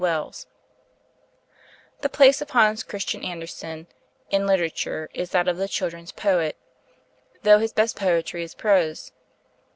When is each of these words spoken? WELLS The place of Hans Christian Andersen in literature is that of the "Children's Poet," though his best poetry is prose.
WELLS 0.01 0.47
The 1.99 2.09
place 2.09 2.41
of 2.41 2.49
Hans 2.49 2.81
Christian 2.81 3.23
Andersen 3.23 3.85
in 4.31 4.47
literature 4.47 5.11
is 5.13 5.29
that 5.29 5.47
of 5.47 5.57
the 5.57 5.67
"Children's 5.67 6.11
Poet," 6.11 6.55
though 7.43 7.59
his 7.59 7.71
best 7.71 7.95
poetry 7.97 8.41
is 8.41 8.55
prose. 8.55 9.11